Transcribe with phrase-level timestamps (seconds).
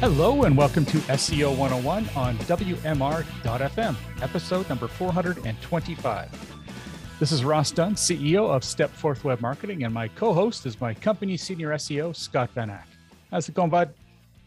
[0.00, 6.56] Hello and welcome to SEO 101 on WMR.FM, episode number 425.
[7.20, 11.36] This is Ross Dunn, CEO of Stepforth Web Marketing, and my co-host is my company
[11.36, 12.96] senior SEO, Scott Van Achte.
[13.30, 13.92] How's it going, bud?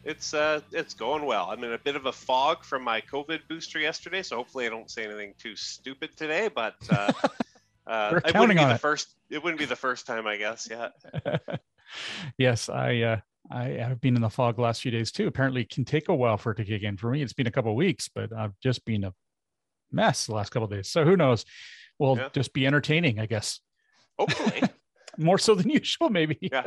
[0.03, 1.52] It's uh, it's going well.
[1.52, 4.70] I'm in a bit of a fog from my COVID booster yesterday, so hopefully I
[4.70, 6.47] don't say anything too stupid today.
[6.47, 7.11] But uh,
[7.85, 8.81] uh, We're it wouldn't be on the it.
[8.81, 9.13] first.
[9.29, 10.67] It wouldn't be the first time, I guess.
[10.71, 10.88] Yeah.
[12.39, 13.17] yes, I uh,
[13.53, 15.27] I have been in the fog the last few days too.
[15.27, 16.98] Apparently, it can take a while for it to kick in.
[16.98, 19.13] For me, it's been a couple of weeks, but I've just been a
[19.91, 20.89] mess the last couple of days.
[20.89, 21.45] So who knows?
[21.99, 22.29] We'll Yeah.
[22.34, 23.59] just be entertaining, I guess.
[24.17, 24.63] Hopefully.
[25.20, 26.63] more so than usual maybe Yeah.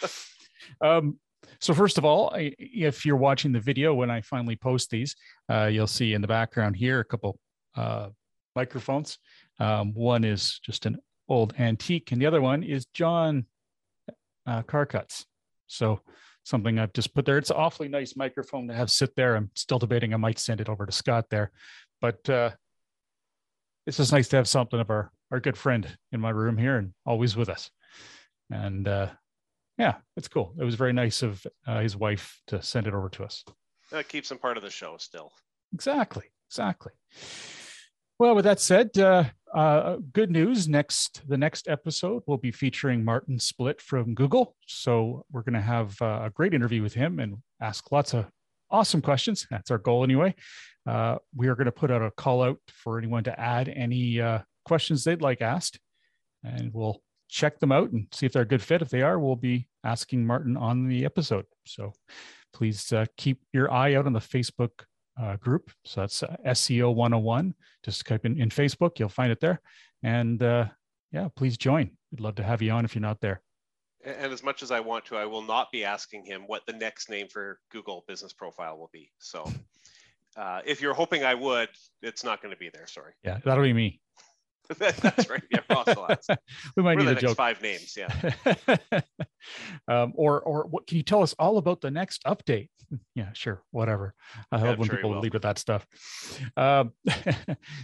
[0.80, 1.18] um
[1.60, 5.16] so first of all if you're watching the video when i finally post these
[5.48, 7.36] uh, you'll see in the background here a couple
[7.74, 8.10] uh,
[8.54, 9.18] microphones
[9.58, 13.44] um, one is just an old antique and the other one is john
[14.46, 15.24] uh, Carcutt
[15.68, 16.00] so
[16.44, 19.50] something i've just put there it's an awfully nice microphone to have sit there i'm
[19.54, 21.52] still debating i might send it over to scott there
[22.00, 22.50] but uh,
[23.86, 26.76] it's just nice to have something of our our good friend in my room here
[26.76, 27.70] and always with us.
[28.50, 29.08] And uh,
[29.76, 30.54] yeah, it's cool.
[30.58, 33.44] It was very nice of uh, his wife to send it over to us.
[33.90, 35.32] that keeps him part of the show still.
[35.74, 36.92] Exactly, exactly.
[38.18, 39.24] Well, with that said, uh,
[39.54, 40.68] uh, good news.
[40.68, 44.56] Next, the next episode will be featuring Martin Splitt from Google.
[44.66, 48.26] So we're going to have uh, a great interview with him and ask lots of
[48.72, 49.46] awesome questions.
[49.52, 50.34] That's our goal, anyway.
[50.84, 54.20] Uh, we are going to put out a call out for anyone to add any
[54.20, 55.78] uh, questions they'd like asked,
[56.42, 58.82] and we'll check them out and see if they're a good fit.
[58.82, 61.44] If they are, we'll be asking Martin on the episode.
[61.66, 61.92] So
[62.52, 64.70] please uh, keep your eye out on the Facebook
[65.20, 65.70] uh, group.
[65.84, 67.54] So that's uh, SEO 101.
[67.84, 69.60] Just type in, in Facebook, you'll find it there.
[70.02, 70.66] And uh,
[71.12, 71.90] yeah, please join.
[72.10, 73.42] We'd love to have you on if you're not there.
[74.04, 76.72] And as much as I want to, I will not be asking him what the
[76.72, 79.10] next name for Google Business Profile will be.
[79.18, 79.50] So,
[80.36, 81.68] uh, if you're hoping I would,
[82.00, 82.86] it's not going to be there.
[82.86, 83.12] Sorry.
[83.24, 84.00] Yeah, that'll be me.
[84.78, 85.42] That's right.
[85.50, 86.28] Yeah, Ross will ask.
[86.76, 87.36] we might What need a next joke.
[87.36, 87.96] five names?
[87.96, 88.10] Yeah.
[89.88, 92.68] um, or or what can you tell us all about the next update?
[93.14, 94.14] Yeah, sure, whatever.
[94.52, 95.20] I Yeah, love I'm when sure people will.
[95.20, 95.86] leave with that stuff.
[96.56, 96.92] Um,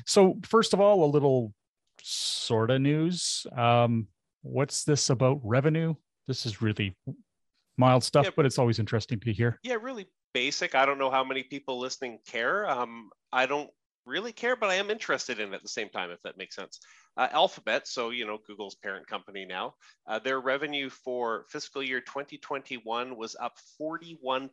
[0.06, 1.52] so first of all, a little
[2.02, 3.46] sort of news.
[3.56, 4.08] Um,
[4.42, 5.94] what's this about revenue?
[6.26, 6.96] This is really
[7.76, 8.30] mild stuff, Yeah.
[8.36, 9.58] but it's always interesting to hear.
[9.62, 10.74] yeah, really basic.
[10.74, 12.68] I don't know how many people listening care.
[12.68, 13.70] Um, I don't
[14.06, 16.56] really care, but I am interested in it at the same time, if that makes
[16.56, 16.80] sense.
[17.16, 19.74] Uh, Alphabet, so you know Google's parent company now,
[20.06, 24.50] uh, their revenue for fiscal year 2021 was up 41%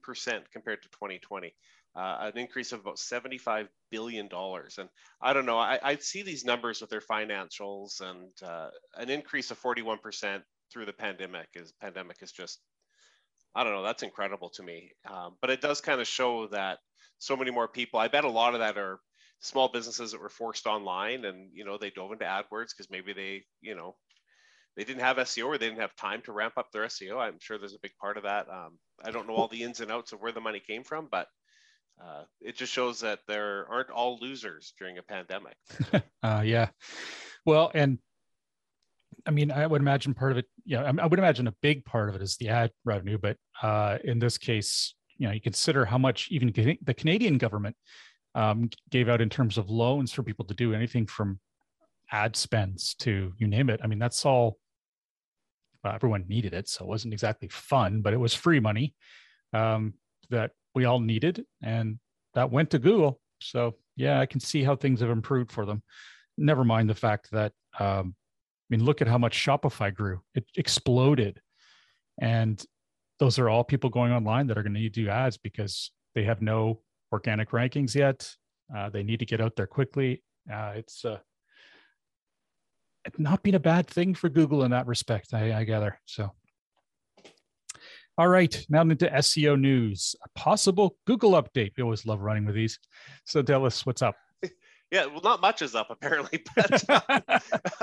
[0.51, 1.53] compared to 2020.
[1.93, 4.87] Uh, an increase of about 75 billion dollars, and
[5.21, 5.57] I don't know.
[5.57, 10.41] I, I see these numbers with their financials, and uh, an increase of 41%
[10.71, 12.59] through the pandemic is pandemic is just
[13.53, 13.83] I don't know.
[13.83, 14.91] That's incredible to me.
[15.09, 16.79] Um, but it does kind of show that
[17.17, 17.99] so many more people.
[17.99, 18.99] I bet a lot of that are
[19.41, 23.13] small businesses that were forced online, and you know they dove into AdWords because maybe
[23.13, 23.95] they, you know,
[24.77, 27.17] they didn't have SEO or they didn't have time to ramp up their SEO.
[27.17, 28.47] I'm sure there's a big part of that.
[28.49, 31.09] Um, I don't know all the ins and outs of where the money came from,
[31.11, 31.27] but
[32.01, 35.57] uh, it just shows that there aren't all losers during a pandemic.
[36.23, 36.69] Uh, yeah.
[37.47, 37.97] Well, and
[39.25, 41.83] I mean, I would imagine part of it, yeah, I, I would imagine a big
[41.83, 45.41] part of it is the ad revenue, but uh, in this case, you know, you
[45.41, 47.75] consider how much even the Canadian government
[48.35, 51.39] um, gave out in terms of loans for people to do anything from
[52.11, 53.79] ad spends to you name it.
[53.83, 54.57] I mean, that's all.
[55.83, 58.93] Well, everyone needed it, so it wasn't exactly fun, but it was free money
[59.53, 59.95] um,
[60.29, 61.97] that we all needed, and
[62.35, 63.19] that went to Google.
[63.39, 65.81] So yeah, I can see how things have improved for them.
[66.37, 68.15] Never mind the fact that um,
[68.71, 70.21] I mean, look at how much Shopify grew.
[70.33, 71.41] It exploded.
[72.21, 72.63] And
[73.19, 76.41] those are all people going online that are going to do ads because they have
[76.41, 76.79] no
[77.11, 78.29] organic rankings yet.
[78.75, 80.23] Uh, they need to get out there quickly.
[80.51, 81.17] Uh, it's uh,
[83.17, 85.99] not been a bad thing for Google in that respect, I, I gather.
[86.05, 86.31] So,
[88.17, 90.15] all right, now into SEO news.
[90.23, 91.71] A possible Google update.
[91.77, 92.79] We always love running with these.
[93.25, 94.15] So tell us what's up.
[94.91, 96.99] Yeah, well, not much is up apparently, but uh,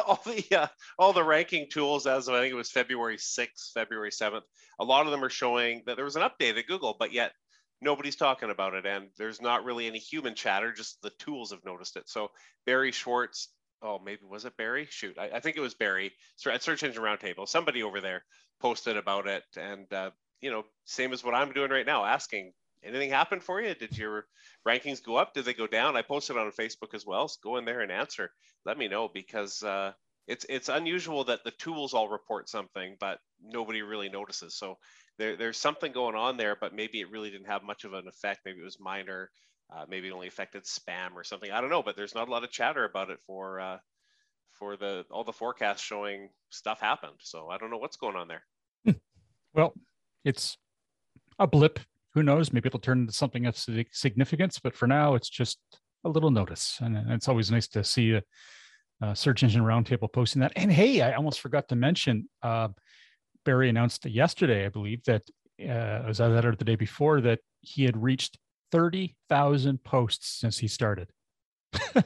[0.06, 0.66] all the uh,
[0.98, 4.42] all the ranking tools as of I think it was February 6th, February 7th,
[4.78, 7.32] a lot of them are showing that there was an update at Google, but yet
[7.80, 10.72] nobody's talking about it, and there's not really any human chatter.
[10.72, 12.08] Just the tools have noticed it.
[12.08, 12.30] So
[12.66, 13.48] Barry Schwartz,
[13.82, 14.86] oh maybe was it Barry?
[14.90, 16.12] Shoot, I, I think it was Barry.
[16.50, 18.25] At Search Engine Roundtable, somebody over there
[18.60, 20.10] posted about it, and uh,
[20.40, 22.52] you know, same as what I'm doing right now, asking
[22.82, 23.75] anything happen for you?
[23.75, 24.26] Did your
[24.66, 25.34] rankings go up?
[25.34, 25.96] Did they go down?
[25.96, 27.28] I posted on Facebook as well.
[27.28, 28.30] So go in there and answer.
[28.64, 29.92] Let me know because uh,
[30.28, 34.54] it's it's unusual that the tools all report something, but nobody really notices.
[34.54, 34.76] So
[35.19, 38.06] there, there's something going on there, but maybe it really didn't have much of an
[38.06, 38.40] effect.
[38.44, 39.30] Maybe it was minor.
[39.75, 41.50] Uh, maybe it only affected spam or something.
[41.50, 43.78] I don't know, but there's not a lot of chatter about it for uh,
[44.52, 47.16] for the all the forecasts showing stuff happened.
[47.20, 48.42] So I don't know what's going on there.
[49.54, 49.72] Well,
[50.26, 50.58] it's
[51.38, 51.80] a blip.
[52.12, 52.52] Who knows?
[52.52, 54.58] Maybe it'll turn into something of significance.
[54.58, 55.58] But for now, it's just
[56.04, 58.22] a little notice, and it's always nice to see a,
[59.00, 60.52] a search engine roundtable posting that.
[60.56, 62.28] And hey, I almost forgot to mention.
[62.42, 62.68] Uh,
[63.44, 65.22] Barry announced yesterday, I believe, that
[65.60, 68.38] uh, as I letter the day before, that he had reached
[68.72, 71.10] 30,000 posts since he started.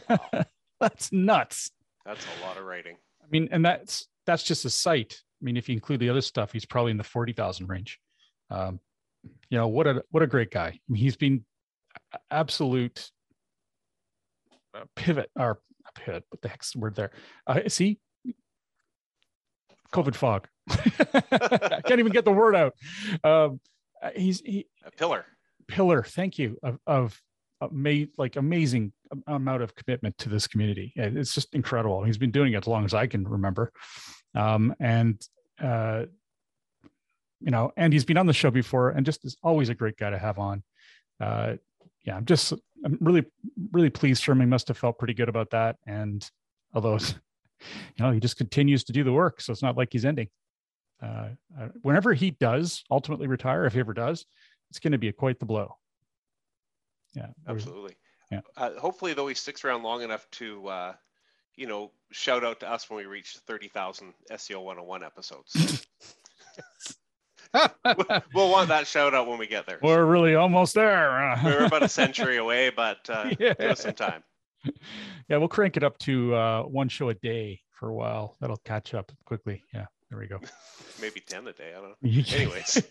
[0.09, 0.19] Wow.
[0.81, 1.71] that's nuts.
[2.05, 2.97] That's a lot of writing.
[3.23, 5.21] I mean, and that's that's just a site.
[5.41, 7.99] I mean, if you include the other stuff, he's probably in the 40,000 range.
[8.51, 8.81] Um,
[9.51, 10.67] you know, what a what a great guy.
[10.67, 11.45] I mean, he's been
[12.31, 13.11] absolute
[14.75, 15.61] uh, pivot or
[16.05, 17.11] What the heck's the word there?
[17.47, 17.99] Uh, see,
[19.93, 20.49] COVID fog.
[20.71, 22.75] I can't even get the word out.
[23.25, 23.61] Um,
[24.03, 25.25] uh, he's he, a pillar.
[25.69, 26.03] Pillar.
[26.03, 26.57] Thank you.
[26.63, 27.21] Of of,
[27.61, 28.93] of made like amazing
[29.27, 30.93] amount of commitment to this community.
[30.97, 32.03] It's just incredible.
[32.03, 33.73] He's been doing it as long as I can remember,
[34.35, 35.21] um, and
[35.63, 36.05] uh,
[37.41, 39.97] you know, and he's been on the show before, and just is always a great
[39.97, 40.63] guy to have on.
[41.21, 41.55] Uh,
[42.05, 42.53] yeah, I'm just
[42.85, 43.25] I'm really
[43.73, 44.23] really pleased.
[44.23, 46.29] Sherman must have felt pretty good about that, and
[46.75, 46.97] although
[47.61, 50.29] you know he just continues to do the work, so it's not like he's ending.
[51.03, 54.25] Uh, uh, whenever he does ultimately retire, if he ever does,
[54.71, 55.77] it's going to be a, quite the blow.
[57.15, 57.97] Yeah, absolutely.
[58.31, 58.41] Yeah.
[58.57, 60.93] Uh, hopefully, though, he sticks around long enough to, uh,
[61.57, 65.87] you know, shout out to us when we reach 30,000 SEO 101 episodes.
[68.35, 69.79] we'll want that shout out when we get there.
[69.83, 71.39] We're really almost there.
[71.43, 73.55] We're about a century away, but uh, yeah.
[73.55, 74.23] give us some time.
[75.29, 78.37] Yeah, we'll crank it up to uh, one show a day for a while.
[78.41, 79.63] That'll catch up quickly.
[79.75, 80.39] Yeah, there we go.
[81.01, 81.73] Maybe 10 a day.
[81.77, 82.23] I don't know.
[82.37, 82.83] Anyways.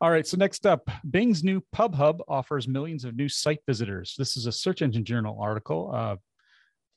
[0.00, 0.26] All right.
[0.26, 4.14] So next up, Bing's new PubHub offers millions of new site visitors.
[4.18, 6.16] This is a Search Engine Journal article, uh,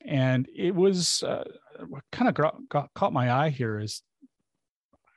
[0.06, 1.44] and it was uh,
[1.88, 4.01] what kind of got, got, caught my eye here is,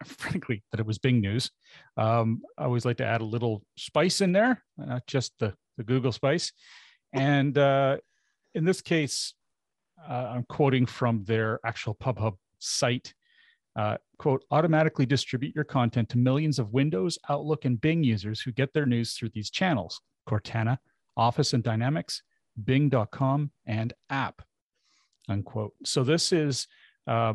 [0.07, 1.51] frankly, that it was Bing News.
[1.97, 5.85] Um, I always like to add a little spice in there, not just the the
[5.85, 6.53] Google spice.
[7.13, 7.99] And uh,
[8.55, 9.35] in this case,
[10.09, 13.15] uh, I'm quoting from their actual PubHub site
[13.77, 18.53] uh, quote, automatically distribute your content to millions of Windows, Outlook, and Bing users who
[18.53, 20.79] get their news through these channels Cortana,
[21.17, 22.23] Office and Dynamics,
[22.63, 24.43] Bing.com, and app,
[25.29, 25.73] unquote.
[25.85, 26.67] So this is
[27.07, 27.35] uh,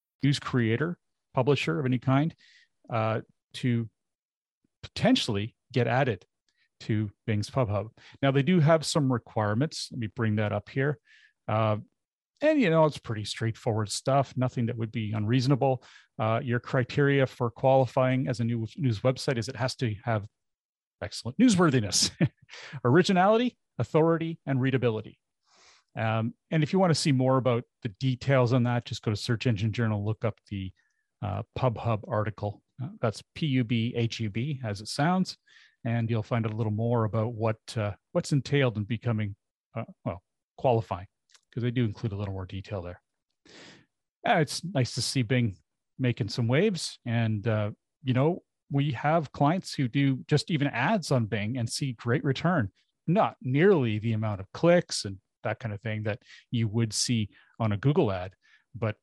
[0.23, 0.97] news creator,
[1.33, 2.33] publisher of any kind,
[2.91, 3.21] uh,
[3.53, 3.89] to
[4.83, 6.25] potentially get added
[6.81, 7.89] to Bing's PubHub.
[8.21, 9.89] Now they do have some requirements.
[9.91, 10.97] Let me bring that up here.
[11.47, 11.77] Uh,
[12.41, 15.83] and you know it's pretty straightforward stuff nothing that would be unreasonable
[16.19, 20.25] uh, your criteria for qualifying as a new news website is it has to have
[21.01, 22.11] excellent newsworthiness
[22.85, 25.17] originality authority and readability
[25.97, 29.11] um, and if you want to see more about the details on that, just go
[29.11, 30.71] to Search Engine Journal, look up the
[31.21, 32.61] uh, PubHub article.
[32.81, 35.37] Uh, that's P U B H U B as it sounds,
[35.85, 39.35] and you'll find a little more about what uh, what's entailed in becoming
[39.75, 40.23] uh, well
[40.57, 41.07] qualifying,
[41.49, 43.01] because they do include a little more detail there.
[44.25, 45.57] it's nice to see Bing
[45.99, 47.71] making some waves, and uh,
[48.03, 52.23] you know we have clients who do just even ads on Bing and see great
[52.23, 52.71] return.
[53.05, 56.19] Not nearly the amount of clicks and that kind of thing that
[56.49, 57.29] you would see
[57.59, 58.33] on a Google ad.
[58.75, 58.95] But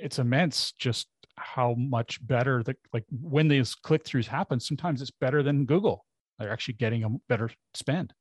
[0.00, 5.10] it's immense just how much better that like when these click throughs happen, sometimes it's
[5.10, 6.04] better than Google.
[6.38, 8.12] They're actually getting a better spend.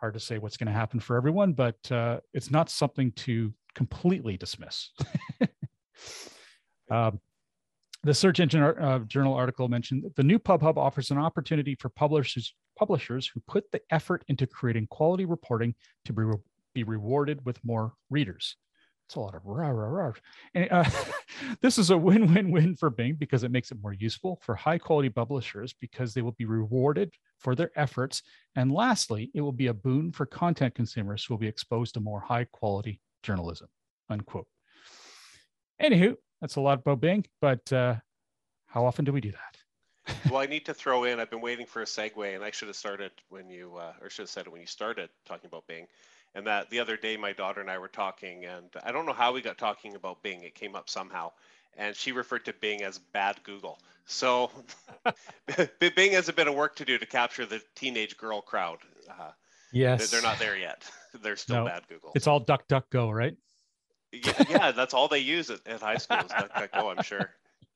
[0.00, 3.52] hard to say what's going to happen for everyone, but uh, it's not something to
[3.74, 4.90] completely dismiss.
[6.90, 7.20] um,
[8.04, 12.54] the Search Engine uh, Journal article mentioned the new PubHub offers an opportunity for publishers
[12.76, 16.36] publishers who put the effort into creating quality reporting to be, re-
[16.74, 18.56] be rewarded with more readers.
[19.06, 20.12] It's a lot of rah, rah, rah.
[20.54, 20.84] And, uh,
[21.60, 24.54] this is a win win win for Bing because it makes it more useful for
[24.54, 28.22] high quality publishers because they will be rewarded for their efforts.
[28.56, 32.00] And lastly, it will be a boon for content consumers who will be exposed to
[32.00, 33.68] more high quality journalism.
[34.08, 34.46] Unquote.
[35.82, 37.94] Anywho, that's a lot about Bing, but uh,
[38.66, 40.14] how often do we do that?
[40.30, 41.18] well, I need to throw in.
[41.18, 44.10] I've been waiting for a segue, and I should have started when you, uh, or
[44.10, 45.86] should have said it when you started talking about Bing.
[46.34, 49.14] And that the other day, my daughter and I were talking, and I don't know
[49.14, 50.42] how we got talking about Bing.
[50.42, 51.32] It came up somehow,
[51.78, 53.78] and she referred to Bing as bad Google.
[54.04, 54.50] So
[55.96, 58.80] Bing has a bit of work to do to capture the teenage girl crowd.
[59.08, 59.30] Uh,
[59.72, 60.84] yes, they're not there yet.
[61.22, 62.12] They're still no, bad Google.
[62.14, 63.36] It's all Duck Duck Go, right?
[64.14, 67.30] Yeah, yeah, that's all they use at, at high school is Duck Duck I'm sure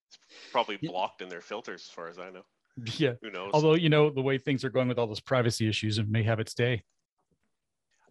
[0.06, 0.18] it's
[0.52, 2.42] probably blocked in their filters, as far as I know.
[2.96, 3.50] Yeah, who knows?
[3.54, 6.22] Although you know the way things are going with all those privacy issues, it may
[6.22, 6.84] have its day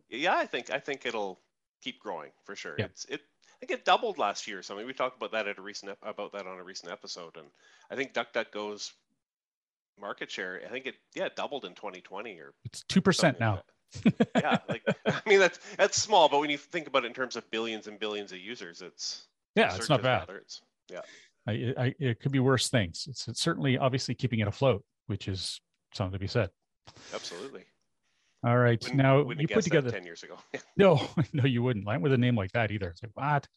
[0.09, 1.39] yeah, I think I think it'll
[1.81, 2.75] keep growing for sure.
[2.77, 2.85] Yeah.
[2.85, 3.21] It's it.
[3.21, 4.85] I think it doubled last year or something.
[4.85, 7.47] We talked about that at a recent about that on a recent episode, and
[7.89, 8.93] I think DuckDuckGo's
[9.99, 10.61] market share.
[10.65, 13.55] I think it yeah it doubled in 2020 or it's two percent now.
[13.55, 13.63] Like
[14.35, 17.35] yeah, like I mean that's that's small, but when you think about it in terms
[17.35, 20.27] of billions and billions of users, it's yeah, it's not bad.
[20.29, 21.01] It's, yeah,
[21.47, 23.07] I, I, it could be worse things.
[23.09, 25.61] It's, it's certainly obviously keeping it afloat, which is
[25.93, 26.49] something to be said.
[27.13, 27.63] Absolutely.
[28.45, 28.81] All right.
[28.81, 30.37] Wouldn't, now wouldn't you put together 10 years ago.
[30.77, 31.01] no,
[31.33, 31.85] no, you wouldn't.
[31.85, 32.89] Like with a name like that either.
[32.89, 33.47] It's like, what?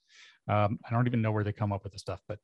[0.48, 2.20] Um, I don't even know where they come up with the stuff.
[2.26, 2.38] But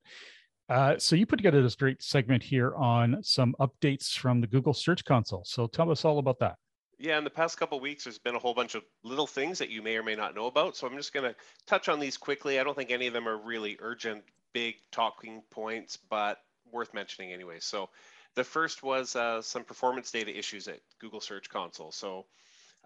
[0.69, 4.75] uh, so you put together this great segment here on some updates from the Google
[4.75, 5.45] Search Console.
[5.45, 6.57] So tell us all about that.
[6.99, 9.69] Yeah, in the past couple weeks, there's been a whole bunch of little things that
[9.69, 10.77] you may or may not know about.
[10.77, 11.37] So I'm just going to
[11.67, 12.59] touch on these quickly.
[12.59, 14.25] I don't think any of them are really urgent,
[14.55, 16.41] big talking points, but
[16.73, 17.59] worth mentioning anyway.
[17.61, 17.91] So
[18.35, 21.93] the first was uh, some performance data issues at Google Search Console.
[21.93, 22.25] So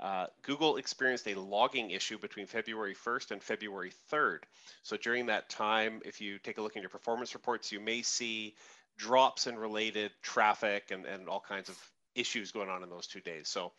[0.01, 4.41] uh, Google experienced a logging issue between February 1st and February 3rd.
[4.83, 8.03] So during that time, if you take a look in your performance reports, you may
[8.03, 8.55] see
[8.97, 11.79] drops in related traffic and, and all kinds of
[12.15, 13.49] issues going on in those two days.
[13.49, 13.73] So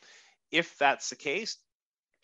[0.51, 1.57] if that's the case,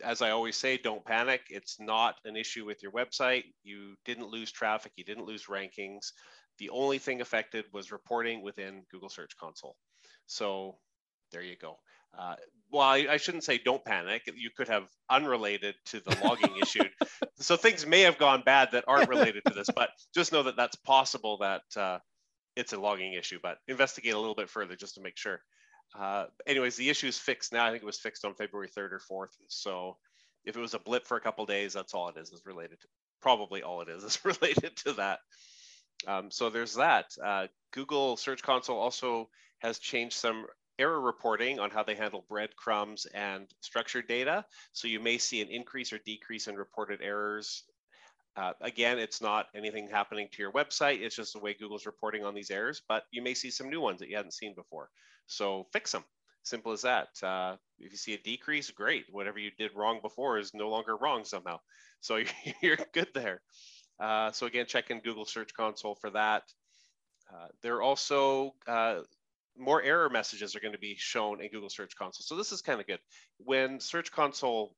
[0.04, 1.42] as I always say, don't panic.
[1.50, 3.46] It's not an issue with your website.
[3.64, 6.12] You didn't lose traffic, you didn't lose rankings.
[6.60, 9.76] The only thing affected was reporting within Google Search Console.
[10.26, 10.78] So
[11.32, 11.78] there you go.
[12.18, 12.36] Uh,
[12.72, 14.24] well, I, I, shouldn't say don't panic.
[14.36, 16.84] You could have unrelated to the logging issue.
[17.36, 20.56] So things may have gone bad that aren't related to this, but just know that
[20.56, 22.00] that's possible that uh,
[22.56, 25.42] it's a logging issue, but investigate a little bit further just to make sure.
[25.96, 27.66] Uh, anyways, the issue is fixed now.
[27.66, 29.36] I think it was fixed on February 3rd or 4th.
[29.48, 29.98] So
[30.46, 32.80] if it was a blip for a couple days, that's all it is, is related
[32.82, 32.88] to,
[33.22, 35.20] probably all it is, is related to that.
[36.08, 37.16] Um, so there's that.
[37.24, 39.30] Uh, Google Search Console also
[39.60, 40.46] has changed some
[40.80, 44.46] error reporting on how they handle breadcrumbs and structured data.
[44.74, 47.64] So you may see an increase or decrease in reported errors.
[48.38, 51.02] Uh, again, it's not anything happening to your website.
[51.02, 53.82] It's just the way Google's reporting on these errors, but you may see some new
[53.82, 54.90] ones that you hadn't seen before.
[55.26, 56.04] So fix them.
[56.44, 57.08] Simple as that.
[57.22, 59.06] Uh, if you see a decrease, great.
[59.10, 61.60] Whatever you did wrong before is no longer wrong somehow.
[62.00, 62.22] So
[62.62, 63.42] you're good there.
[64.00, 66.44] Uh, so again, check in Google Search Console for that.
[67.34, 69.00] Uh, there are also uh,
[69.58, 72.24] more error messages are going to be shown in Google Search Console.
[72.24, 73.00] So this is kind of good.
[73.40, 74.76] When Search Console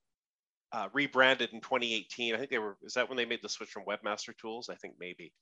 [0.71, 3.69] uh, rebranded in 2018, I think they were, is that when they made the switch
[3.69, 4.69] from Webmaster Tools?
[4.69, 5.33] I think maybe.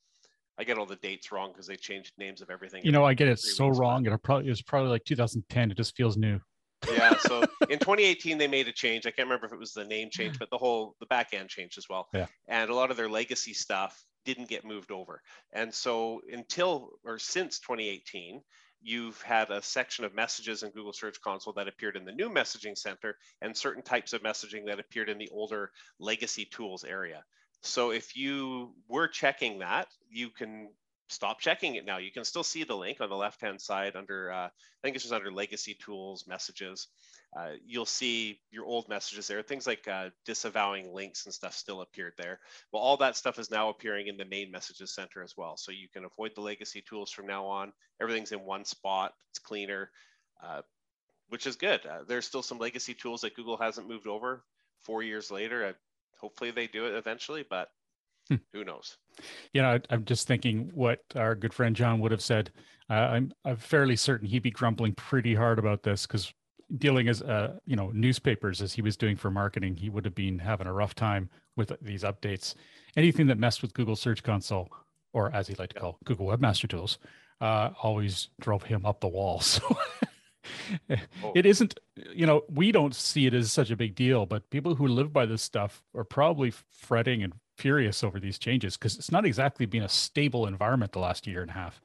[0.60, 2.84] I get all the dates wrong because they changed names of everything.
[2.84, 4.04] You know, I get it so wrong.
[4.06, 5.70] It probably it was probably like 2010.
[5.70, 6.40] It just feels new
[6.86, 7.16] yeah.
[7.18, 9.06] So in 2018, they made a change.
[9.06, 11.48] I can't remember if it was the name change, but the whole the back end
[11.48, 12.08] changed as well.
[12.14, 12.26] Yeah.
[12.46, 15.22] And a lot of their legacy stuff didn't get moved over.
[15.52, 18.40] And so until or since 2018,
[18.80, 22.28] you've had a section of messages in Google Search Console that appeared in the new
[22.28, 27.24] messaging center and certain types of messaging that appeared in the older legacy tools area.
[27.62, 30.68] So if you were checking that, you can
[31.08, 31.98] stop checking it now.
[31.98, 34.50] You can still see the link on the left-hand side under, uh, I
[34.82, 36.88] think it's just under legacy tools, messages.
[37.36, 39.42] Uh, you'll see your old messages there.
[39.42, 42.40] Things like uh, disavowing links and stuff still appeared there.
[42.72, 45.56] Well, all that stuff is now appearing in the main messages center as well.
[45.56, 47.72] So you can avoid the legacy tools from now on.
[48.00, 49.12] Everything's in one spot.
[49.30, 49.90] It's cleaner,
[50.42, 50.62] uh,
[51.28, 51.84] which is good.
[51.84, 54.42] Uh, there's still some legacy tools that Google hasn't moved over
[54.80, 55.66] four years later.
[55.66, 55.72] Uh,
[56.18, 57.68] hopefully they do it eventually, but
[58.28, 58.36] Hmm.
[58.52, 58.96] Who knows?
[59.52, 62.50] You know, I'm just thinking what our good friend John would have said.
[62.90, 66.32] Uh, I'm, I'm fairly certain he'd be grumbling pretty hard about this because
[66.76, 70.14] dealing as uh, you know newspapers as he was doing for marketing, he would have
[70.14, 72.54] been having a rough time with these updates.
[72.96, 74.68] Anything that messed with Google Search Console,
[75.12, 76.98] or as he liked to call Google Webmaster Tools,
[77.40, 79.42] uh, always drove him up the wall.
[80.88, 81.32] So oh.
[81.34, 81.78] it isn't,
[82.14, 85.12] you know, we don't see it as such a big deal, but people who live
[85.12, 89.66] by this stuff are probably fretting and furious over these changes because it's not exactly
[89.66, 91.80] been a stable environment the last year and a half.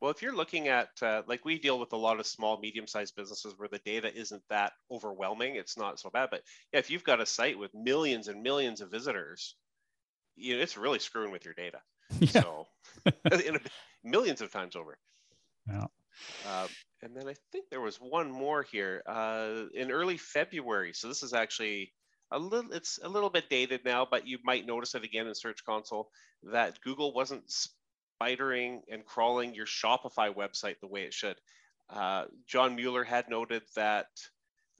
[0.00, 3.16] Well, if you're looking at uh, like we deal with a lot of small, medium-sized
[3.16, 6.28] businesses where the data isn't that overwhelming, it's not so bad.
[6.30, 9.56] But yeah, if you've got a site with millions and millions of visitors,
[10.36, 11.78] you know, it's really screwing with your data.
[12.20, 12.40] Yeah.
[12.40, 12.66] So,
[13.06, 13.60] a,
[14.02, 14.96] millions of times over.
[15.68, 15.86] Yeah.
[16.48, 16.68] Uh,
[17.02, 20.92] and then I think there was one more here uh, in early February.
[20.94, 21.92] So this is actually
[22.30, 25.34] a little, it's a little bit dated now, but you might notice it again in
[25.34, 26.10] Search Console
[26.44, 27.44] that Google wasn't
[28.20, 31.36] spidering and crawling your Shopify website the way it should.
[31.90, 34.06] Uh, John Mueller had noted that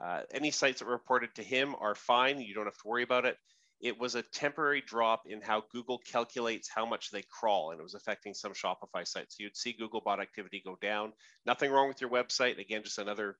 [0.02, 2.40] uh, any sites that were reported to him are fine.
[2.40, 3.36] You don't have to worry about it.
[3.80, 7.82] It was a temporary drop in how Google calculates how much they crawl, and it
[7.82, 9.36] was affecting some Shopify sites.
[9.36, 11.12] So you'd see Google bot activity go down.
[11.46, 12.58] Nothing wrong with your website.
[12.58, 13.36] Again, just another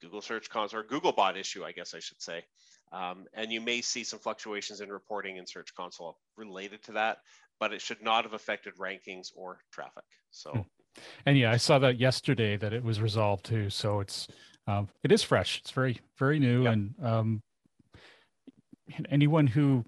[0.00, 2.44] Google Search Console or Google bot issue, I guess I should say.
[2.90, 7.18] Um, and you may see some fluctuations in reporting in Search Console related to that
[7.60, 10.04] but it should not have affected rankings or traffic.
[10.30, 10.60] So, hmm.
[11.26, 13.70] and yeah, I saw that yesterday that it was resolved too.
[13.70, 14.28] So it's
[14.66, 15.58] um, it is fresh.
[15.58, 16.72] It's very very new, yep.
[16.72, 17.42] and um,
[19.10, 19.84] anyone who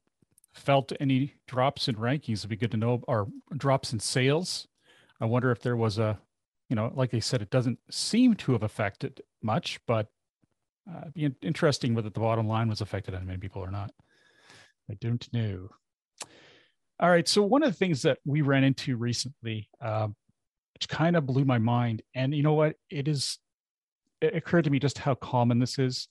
[0.52, 4.66] felt any drops in rankings would be good to know, or drops in sales.
[5.20, 6.18] I wonder if there was a,
[6.68, 10.08] you know, like I said, it doesn't seem to have affected much, but
[10.90, 13.92] uh, be interesting whether the bottom line was affected on many people or not.
[14.90, 15.68] I don't know.
[17.00, 17.26] All right.
[17.26, 20.08] So one of the things that we ran into recently, uh,
[20.74, 22.76] which kind of blew my mind, and you know what?
[22.90, 23.38] It is.
[24.20, 26.08] It occurred to me just how common this is.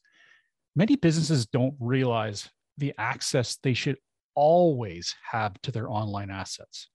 [0.75, 3.97] Many businesses don't realize the access they should
[4.33, 6.89] always have to their online assets.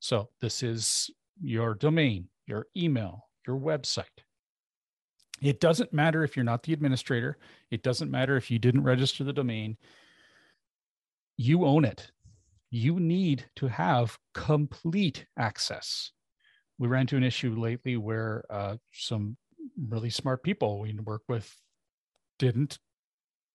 [0.00, 4.04] So this is your domain, your email, your website.
[5.40, 7.38] It doesn't matter if you're not the administrator.
[7.70, 9.78] It doesn't matter if you didn't register the domain.
[11.38, 12.10] You own it
[12.70, 16.12] you need to have complete access.
[16.78, 19.36] We ran into an issue lately where uh, some
[19.88, 21.54] really smart people we work with
[22.38, 22.78] didn't.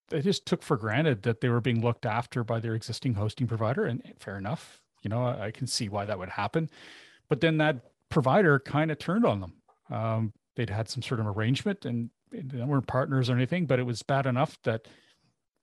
[0.08, 3.46] They just took for granted that they were being looked after by their existing hosting
[3.46, 4.80] provider, and fair enough.
[5.02, 6.70] You know, I can see why that would happen.
[7.28, 9.54] But then that provider kind of turned on them.
[9.90, 13.84] Um, they'd had some sort of arrangement, and they weren't partners or anything, but it
[13.84, 14.86] was bad enough that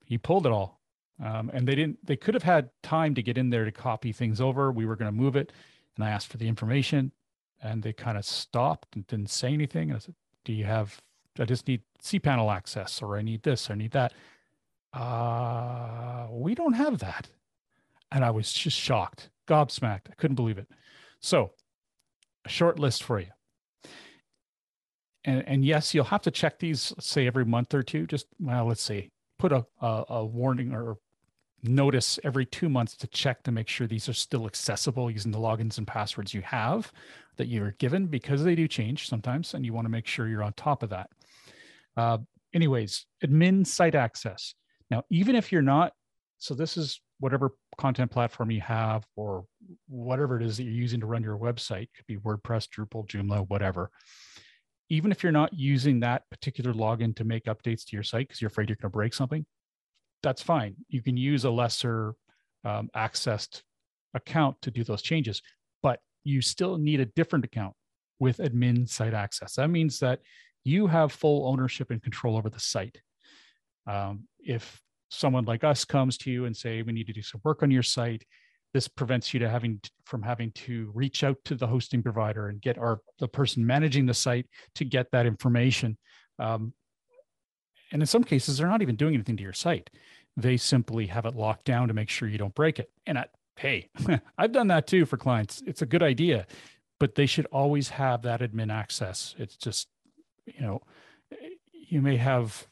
[0.05, 0.81] he pulled it all
[1.21, 4.11] um, and they didn't they could have had time to get in there to copy
[4.11, 4.71] things over.
[4.71, 5.51] We were going to move it
[5.95, 7.11] and i asked for the information
[7.61, 11.01] and they kind of stopped and didn't say anything and i said do you have
[11.39, 14.13] i just need cpanel access or i need this or i need that.
[14.93, 17.29] Uh we don't have that.
[18.11, 20.67] And i was just shocked gobsmacked i couldn't believe it.
[21.19, 21.51] So
[22.45, 23.27] a short list for you.
[25.25, 28.65] And, and yes you'll have to check these say every month or two just well
[28.65, 29.09] let's see.
[29.39, 30.97] Put a, a, a warning or
[31.63, 35.39] notice every two months to check to make sure these are still accessible using the
[35.39, 36.91] logins and passwords you have
[37.37, 40.43] that you're given because they do change sometimes and you want to make sure you're
[40.43, 41.09] on top of that.
[41.95, 42.17] Uh,
[42.53, 44.53] anyways, admin site access.
[44.91, 45.93] Now, even if you're not,
[46.37, 49.45] so this is whatever content platform you have or
[49.87, 53.07] whatever it is that you're using to run your website, it could be WordPress, Drupal,
[53.07, 53.89] Joomla, whatever.
[54.89, 58.41] Even if you're not using that particular login to make updates to your site because
[58.41, 59.45] you're afraid you're going to break something,
[60.23, 60.75] that's fine.
[60.87, 62.15] You can use a lesser
[62.63, 63.61] um, accessed
[64.13, 65.41] account to do those changes,
[65.83, 67.75] but you still need a different account
[68.19, 69.55] with admin site access.
[69.55, 70.19] That means that
[70.63, 72.97] you have full ownership and control over the site.
[73.85, 77.41] Um, if someone like us comes to you and say we need to do some
[77.43, 78.23] work on your site,
[78.73, 82.61] this prevents you to having from having to reach out to the hosting provider and
[82.61, 85.97] get our the person managing the site to get that information.
[86.39, 86.73] Um,
[87.91, 89.89] and in some cases, they're not even doing anything to your site.
[90.35, 92.89] They simply have it locked down to make sure you don't break it.
[93.05, 93.25] And I,
[93.57, 93.89] hey,
[94.37, 95.61] I've done that too for clients.
[95.65, 96.47] It's a good idea,
[96.99, 99.35] but they should always have that admin access.
[99.37, 99.87] It's just,
[100.45, 100.81] you know,
[101.71, 102.67] you may have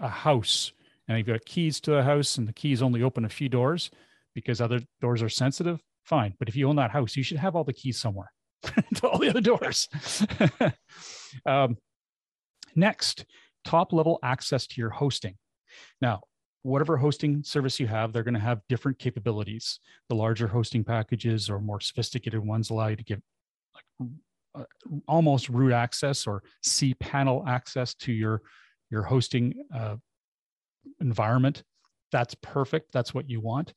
[0.00, 0.72] a house
[1.08, 3.90] and you've got keys to the house and the keys only open a few doors
[4.34, 5.80] because other doors are sensitive.
[6.04, 6.34] Fine.
[6.38, 8.32] But if you own that house, you should have all the keys somewhere
[8.94, 9.88] to all the other doors.
[11.46, 11.76] um,
[12.74, 13.24] next,
[13.64, 15.36] top level access to your hosting.
[16.00, 16.22] Now,
[16.62, 19.78] whatever hosting service you have, they're going to have different capabilities.
[20.08, 23.20] The larger hosting packages or more sophisticated ones allow you to give
[23.74, 24.08] like
[24.54, 24.64] uh,
[25.06, 28.42] almost root access or cPanel access to your
[28.90, 29.96] your hosting uh,
[31.00, 31.62] environment,
[32.12, 32.92] that's perfect.
[32.92, 33.70] That's what you want.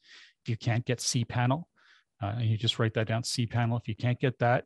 [0.44, 1.64] If you can't get cPanel,
[2.22, 3.80] uh, you just write that down, cPanel.
[3.80, 4.66] If you can't get that,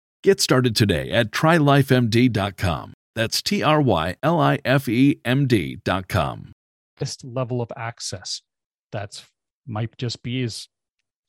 [0.23, 2.93] Get started today at trylifemd.com.
[3.15, 6.51] That's T R Y L I F E M D.com.
[6.99, 8.43] This level of access
[8.91, 9.25] that's
[9.65, 10.67] might just be as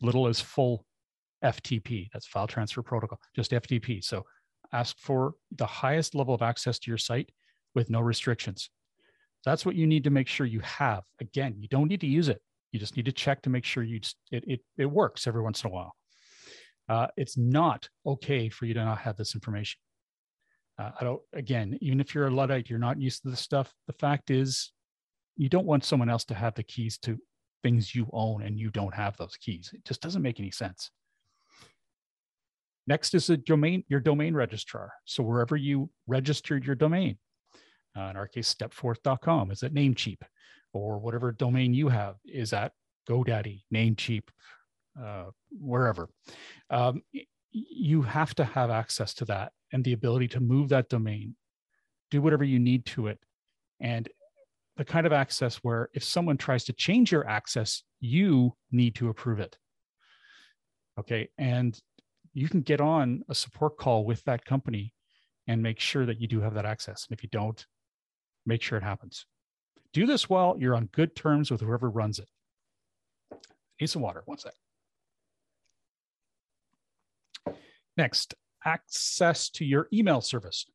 [0.02, 0.84] little as full
[1.42, 2.08] FTP.
[2.12, 4.04] That's file transfer protocol, just FTP.
[4.04, 4.24] So
[4.74, 7.30] ask for the highest level of access to your site
[7.74, 8.68] with no restrictions.
[9.46, 11.02] That's what you need to make sure you have.
[11.18, 12.42] Again, you don't need to use it.
[12.72, 15.40] You just need to check to make sure you just, it, it, it works every
[15.40, 15.94] once in a while
[16.88, 19.78] uh, it's not okay for you to not have this information.
[20.78, 23.72] Uh, I don't, again, even if you're a Luddite, you're not used to this stuff.
[23.86, 24.72] The fact is,
[25.36, 27.18] you don't want someone else to have the keys to
[27.62, 29.70] things you own and you don't have those keys.
[29.72, 30.90] It just doesn't make any sense.
[32.86, 34.92] Next is domain, your domain registrar.
[35.04, 37.18] So wherever you registered your domain,
[37.96, 40.22] uh, in our case, stepforth.com is at Namecheap,
[40.72, 42.72] or whatever domain you have is at
[43.08, 44.24] GoDaddy, Namecheap,
[45.00, 46.08] uh, wherever.
[46.70, 47.02] Um,
[47.52, 51.36] you have to have access to that and the ability to move that domain,
[52.10, 53.18] do whatever you need to it.
[53.80, 54.08] And
[54.76, 59.08] the kind of access where if someone tries to change your access, you need to
[59.08, 59.58] approve it.
[60.98, 61.28] Okay.
[61.36, 61.78] And
[62.32, 64.94] you can get on a support call with that company
[65.46, 67.06] and make sure that you do have that access.
[67.08, 67.64] And if you don't,
[68.46, 69.26] make sure it happens.
[69.92, 72.28] Do this while you're on good terms with whoever runs it.
[73.80, 74.22] Need some water.
[74.24, 74.54] One sec.
[77.96, 80.66] Next, access to your email service.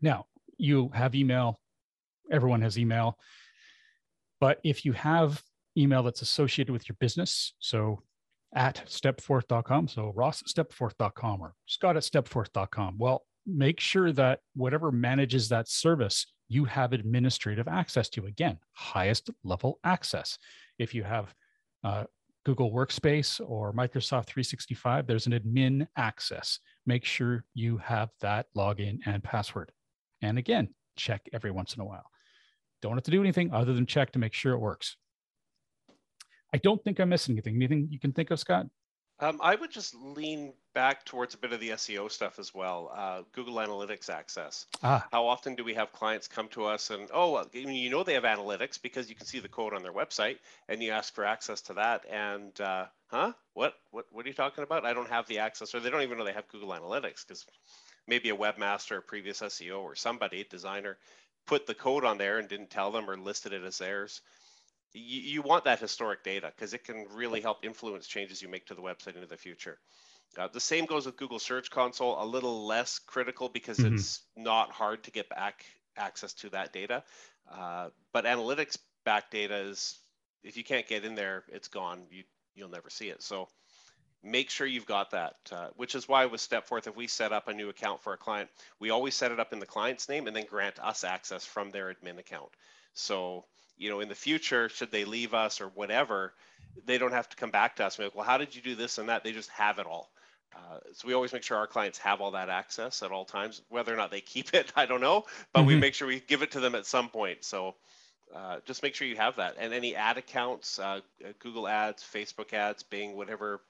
[0.00, 0.26] Now,
[0.58, 1.60] you have email,
[2.30, 3.18] everyone has email,
[4.40, 5.42] but if you have
[5.76, 8.02] email that's associated with your business, so
[8.54, 14.90] at stepforth.com, so ross at stepforth.com or scott at stepforth.com, well, make sure that whatever
[14.90, 18.26] manages that service, you have administrative access to.
[18.26, 20.38] Again, highest level access.
[20.78, 21.34] If you have
[21.84, 22.04] uh,
[22.46, 26.60] Google Workspace or Microsoft 365, there's an admin access.
[26.86, 29.72] Make sure you have that login and password.
[30.22, 32.08] And again, check every once in a while.
[32.82, 34.96] Don't have to do anything other than check to make sure it works.
[36.54, 37.56] I don't think I'm missing anything.
[37.56, 38.66] Anything you can think of, Scott?
[39.18, 42.92] Um, I would just lean back towards a bit of the SEO stuff as well.
[42.94, 44.66] Uh, Google Analytics access.
[44.82, 45.06] Ah.
[45.10, 48.24] How often do we have clients come to us and oh, you know they have
[48.24, 50.36] analytics because you can see the code on their website,
[50.68, 54.34] and you ask for access to that, and uh, huh, what, what, what are you
[54.34, 54.84] talking about?
[54.84, 57.46] I don't have the access, or they don't even know they have Google Analytics because
[58.06, 60.98] maybe a webmaster, a previous SEO, or somebody, designer,
[61.46, 64.20] put the code on there and didn't tell them or listed it as theirs
[64.96, 68.66] you, you want that historic data because it can really help influence changes you make
[68.66, 69.78] to the website into the future.
[70.38, 73.94] Uh, the same goes with Google Search Console, a little less critical because mm-hmm.
[73.94, 75.64] it's not hard to get back
[75.96, 77.02] access to that data.
[77.50, 79.98] Uh, but analytics back data is,
[80.42, 82.02] if you can't get in there, it's gone.
[82.10, 83.22] You, you'll never see it.
[83.22, 83.48] So
[84.22, 87.48] make sure you've got that, uh, which is why with Stepforth, if we set up
[87.48, 90.26] a new account for a client, we always set it up in the client's name
[90.26, 92.50] and then grant us access from their admin account.
[92.94, 93.44] So
[93.76, 96.32] you know, in the future, should they leave us or whatever,
[96.84, 98.62] they don't have to come back to us and be like, well, how did you
[98.62, 99.24] do this and that?
[99.24, 100.10] They just have it all.
[100.54, 103.62] Uh, so we always make sure our clients have all that access at all times.
[103.68, 105.68] Whether or not they keep it, I don't know, but mm-hmm.
[105.68, 107.44] we make sure we give it to them at some point.
[107.44, 107.74] So
[108.34, 109.56] uh, just make sure you have that.
[109.58, 111.00] And any ad accounts, uh,
[111.40, 113.60] Google Ads, Facebook Ads, Bing, whatever,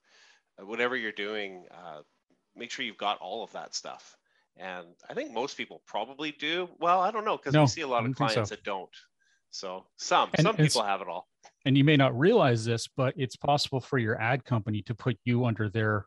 [0.59, 2.03] whatever you're doing, uh,
[2.55, 4.17] make sure you've got all of that stuff.
[4.57, 6.69] And I think most people probably do.
[6.79, 8.55] Well, I don't know because no, we see a lot of clients so.
[8.55, 8.89] that don't.
[9.57, 11.27] So some and, some people have it all.
[11.65, 15.17] And you may not realize this, but it's possible for your ad company to put
[15.25, 16.07] you under their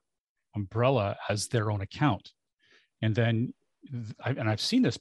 [0.55, 2.31] umbrella as their own account.
[3.01, 3.53] And then
[4.23, 4.99] and I've seen this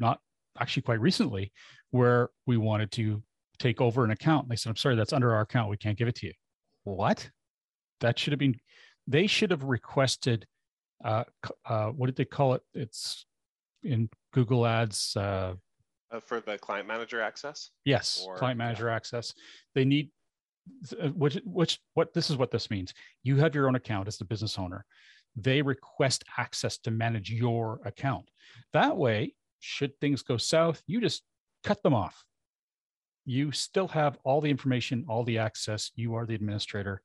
[0.00, 0.18] not
[0.58, 1.52] actually quite recently
[1.90, 3.22] where we wanted to
[3.58, 4.48] take over an account.
[4.48, 5.70] They said, I'm sorry, that's under our account.
[5.70, 6.32] We can't give it to you.
[6.84, 7.30] What?
[8.00, 8.58] That should have been,
[9.06, 10.44] they should have requested,
[11.04, 11.24] uh,
[11.64, 12.62] uh, what did they call it?
[12.74, 13.26] It's
[13.84, 15.16] in Google Ads.
[15.16, 15.54] Uh, uh,
[16.20, 17.70] for the client manager access?
[17.84, 18.96] Yes, or, client manager yeah.
[18.96, 19.34] access.
[19.74, 20.10] They need,
[21.00, 22.94] uh, which, which, what, this is what this means.
[23.22, 24.84] You have your own account as the business owner.
[25.36, 28.30] They request access to manage your account.
[28.72, 31.22] That way, should things go south, you just
[31.64, 32.24] cut them off
[33.26, 35.90] you still have all the information, all the access.
[35.96, 37.02] You are the administrator.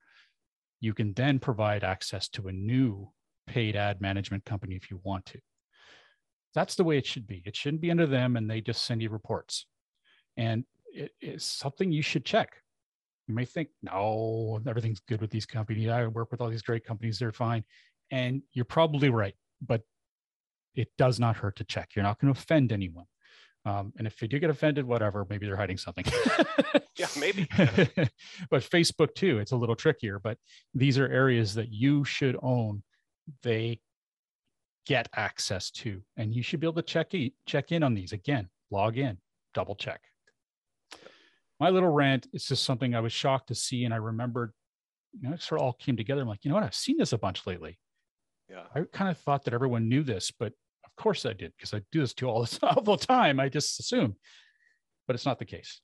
[0.80, 3.10] You can then provide access to a new
[3.47, 5.39] paid ad management company if you want to.
[6.53, 7.41] That's the way it should be.
[7.45, 9.65] It shouldn't be under them and they just send you reports.
[10.37, 12.57] And it is something you should check.
[13.27, 15.89] You may think, no, everything's good with these companies.
[15.89, 17.63] I work with all these great companies, they're fine.
[18.09, 19.35] And you're probably right,
[19.65, 19.83] but
[20.75, 21.89] it does not hurt to check.
[21.95, 23.05] You're not going to offend anyone.
[23.63, 26.05] Um, and if you do get offended, whatever, maybe they're hiding something.
[26.97, 27.47] yeah, maybe.
[28.49, 30.19] but Facebook too, it's a little trickier.
[30.19, 30.37] But
[30.73, 32.83] these are areas that you should own.
[33.43, 33.79] They
[34.86, 38.13] get access to, and you should be able to check in, check in on these
[38.13, 38.50] again.
[38.70, 39.17] Log in,
[39.54, 40.02] double check.
[41.60, 44.52] My little rant is just something I was shocked to see, and I remembered.
[45.20, 46.22] You know, it sort of all came together.
[46.22, 46.63] I'm like, you know what?
[46.63, 47.78] I've seen this a bunch lately.
[48.50, 48.63] Yeah.
[48.74, 50.54] I kind of thought that everyone knew this, but
[50.86, 53.39] of course I did because I do this to all the, all the time.
[53.39, 54.15] I just assume,
[55.08, 55.82] but it's not the case.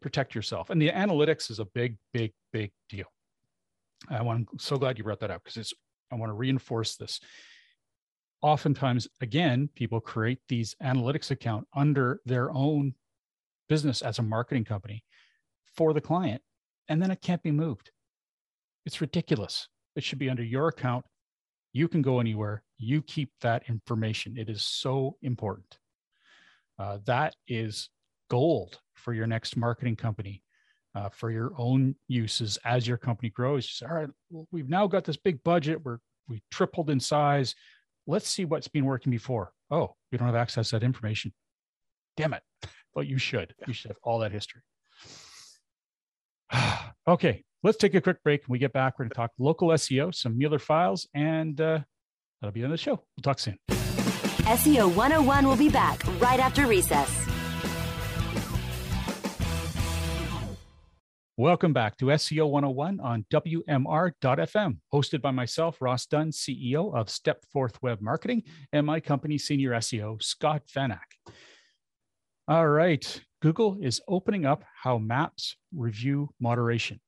[0.00, 0.70] Protect yourself.
[0.70, 3.06] And the analytics is a big, big, big deal.
[4.08, 5.74] I want, I'm so glad you brought that up because it's,
[6.10, 7.20] I want to reinforce this.
[8.42, 12.94] Oftentimes, again, people create these analytics account under their own
[13.68, 15.04] business as a marketing company
[15.76, 16.42] for the client,
[16.88, 17.90] and then it can't be moved.
[18.86, 19.68] It's ridiculous.
[19.94, 21.04] It should be under your account
[21.72, 22.62] you can go anywhere.
[22.78, 24.36] You keep that information.
[24.36, 25.78] It is so important.
[26.78, 27.90] Uh, that is
[28.28, 30.42] gold for your next marketing company,
[30.94, 33.64] uh, for your own uses as your company grows.
[33.66, 35.84] You say, all right, well, we've now got this big budget.
[35.84, 35.98] We're
[36.28, 37.54] we tripled in size.
[38.06, 39.52] Let's see what's been working before.
[39.70, 41.32] Oh, we don't have access to that information.
[42.16, 42.42] Damn it.
[42.92, 43.54] But you should.
[43.68, 44.62] You should have all that history.
[47.08, 48.42] okay, let's take a quick break.
[48.42, 51.78] When we get back, we're going to talk local SEO, some Mueller files, and uh,
[52.40, 52.96] that'll be on the show.
[52.96, 53.58] We'll talk soon.
[53.68, 57.29] SEO 101 will be back right after recess.
[61.40, 67.76] Welcome back to SEO 101 on WMR.FM, hosted by myself, Ross Dunn, CEO of Stepforth
[67.80, 68.42] Web Marketing,
[68.74, 71.32] and my company, Senior SEO, Scott Van Achte.
[72.46, 77.00] All right, Google is opening up how maps review moderation.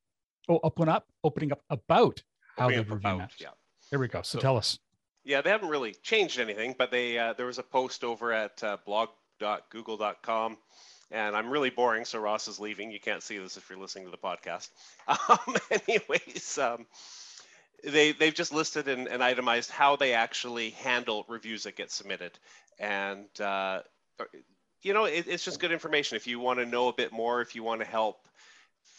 [0.49, 2.23] Oh, open up, opening up about
[2.57, 3.37] how opening they review about, maps.
[3.38, 3.49] Yeah.
[3.90, 4.23] There we go.
[4.23, 4.79] So, so, tell us.
[5.25, 8.64] Yeah, they haven't really changed anything, but they uh, there was a post over at
[8.64, 10.57] uh, blog.google.com,
[11.12, 12.90] and I'm really boring, so Ross is leaving.
[12.90, 14.70] You can't see this if you're listening to the podcast.
[15.29, 15.57] Um,
[15.88, 16.87] anyways, um,
[17.85, 22.38] they they've just listed and, and, itemized how they actually handle reviews that get submitted,
[22.79, 23.81] and uh,
[24.83, 27.40] you know it, it's just good information if you want to know a bit more,
[27.40, 28.27] if you want to help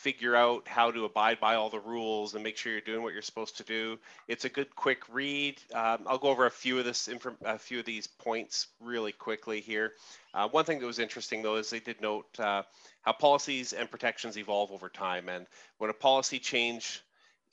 [0.04, 3.14] figure out how to abide by all the rules and make sure you're doing what
[3.14, 3.98] you're supposed to do.
[4.28, 5.62] It's a good quick read.
[5.74, 7.10] Um, I'll go over a few of this
[7.46, 9.94] a few of these points really quickly here.
[10.34, 12.64] Uh, one thing that was interesting though is they did note uh,
[13.04, 17.02] how policies and protections evolve over time, and when a policy change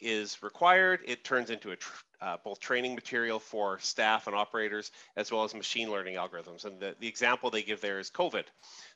[0.00, 4.90] is required, it turns into a tr- uh, both training material for staff and operators,
[5.16, 6.64] as well as machine learning algorithms.
[6.64, 8.44] And the, the example they give there is COVID.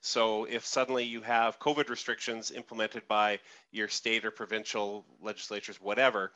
[0.01, 3.40] So if suddenly you have COVID restrictions implemented by
[3.73, 6.33] your state or provincial legislatures, whatever,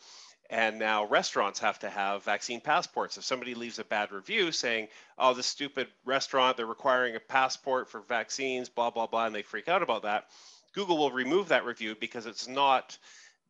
[0.50, 3.18] and now restaurants have to have vaccine passports.
[3.18, 7.90] If somebody leaves a bad review saying, oh, this stupid restaurant, they're requiring a passport
[7.90, 10.28] for vaccines, blah, blah, blah, and they freak out about that,
[10.74, 12.96] Google will remove that review because it's not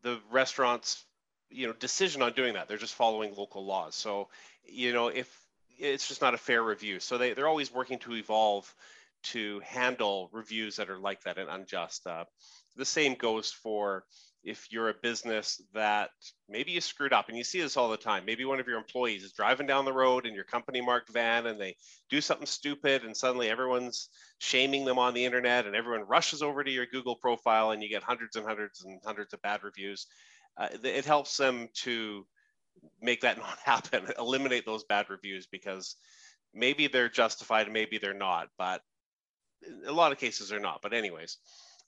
[0.02, 1.04] the restaurant's
[1.50, 2.68] you know decision on doing that.
[2.68, 3.94] They're just following local laws.
[3.94, 4.28] So
[4.64, 5.28] you know if
[5.78, 7.00] it's just not a fair review.
[7.00, 8.72] So they, they're always working to evolve
[9.22, 12.06] to handle reviews that are like that and unjust.
[12.06, 12.24] Uh,
[12.76, 14.04] the same goes for
[14.44, 16.10] if you're a business that
[16.48, 18.24] maybe you screwed up and you see this all the time.
[18.24, 21.46] Maybe one of your employees is driving down the road in your company marked van
[21.46, 21.76] and they
[22.08, 24.08] do something stupid and suddenly everyone's
[24.38, 27.88] shaming them on the internet and everyone rushes over to your google profile and you
[27.88, 30.06] get hundreds and hundreds and hundreds of bad reviews
[30.58, 32.26] uh, it helps them to
[33.00, 35.96] make that not happen, eliminate those bad reviews because
[36.54, 38.82] maybe they're justified, maybe they're not, but
[39.86, 40.80] a lot of cases they're not.
[40.82, 41.38] But anyways,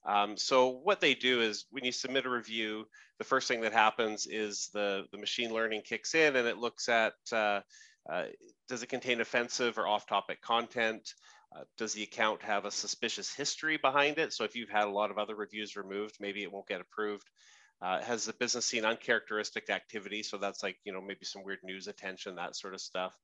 [0.07, 2.87] um, so what they do is when you submit a review,
[3.19, 6.89] the first thing that happens is the, the machine learning kicks in and it looks
[6.89, 7.61] at uh,
[8.11, 8.25] uh,
[8.69, 11.15] does it contain offensive or off-topic content?
[11.55, 14.33] Uh, does the account have a suspicious history behind it?
[14.33, 17.29] So if you've had a lot of other reviews removed, maybe it won't get approved.
[17.83, 20.23] Uh, has the business seen uncharacteristic activity?
[20.23, 23.17] So that's like, you know, maybe some weird news attention, that sort of stuff.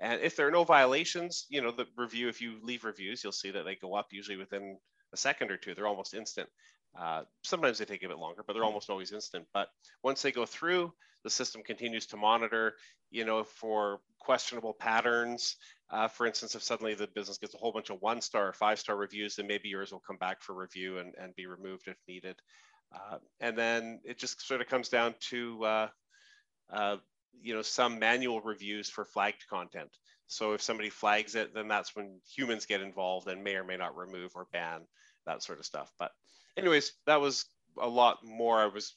[0.00, 3.32] And if there are no violations, you know, the review, if you leave reviews, you'll
[3.32, 4.78] see that they go up usually within
[5.12, 5.74] a second or two.
[5.74, 6.48] They're almost instant.
[6.98, 9.46] Uh, sometimes they take a bit longer, but they're almost always instant.
[9.52, 9.68] But
[10.02, 10.92] once they go through,
[11.22, 12.74] the system continues to monitor,
[13.10, 15.56] you know, for questionable patterns.
[15.90, 18.52] Uh, for instance, if suddenly the business gets a whole bunch of one star or
[18.52, 21.88] five star reviews, then maybe yours will come back for review and, and be removed
[21.88, 22.36] if needed.
[22.92, 25.88] Uh, and then it just sort of comes down to, uh,
[26.72, 26.96] uh,
[27.40, 29.90] you know, some manual reviews for flagged content.
[30.26, 33.76] So if somebody flags it, then that's when humans get involved and may or may
[33.76, 34.82] not remove or ban
[35.26, 35.92] that sort of stuff.
[35.98, 36.12] But
[36.56, 37.46] anyways, that was
[37.80, 38.58] a lot more.
[38.58, 38.94] I was